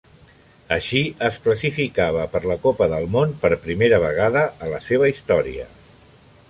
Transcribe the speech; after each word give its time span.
Així 0.77 1.01
es 1.27 1.37
classificava 1.43 2.23
per 2.37 2.41
la 2.53 2.57
Copa 2.65 2.89
del 2.95 3.07
Món 3.17 3.37
per 3.45 3.53
primera 3.67 4.01
vegada 4.09 4.45
a 4.69 4.73
la 4.75 4.83
seva 4.91 5.13
història. 5.15 5.71